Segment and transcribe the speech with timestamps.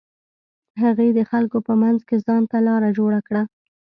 [0.81, 3.41] هغې د خلکو په منځ کښې ځان ته لاره جوړه کړه.